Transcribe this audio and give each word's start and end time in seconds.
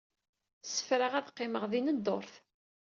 Ssefraɣ 0.63 1.13
ad 1.15 1.29
qqimeɣ 1.31 1.63
din 1.71 1.87
dduṛt. 1.95 2.33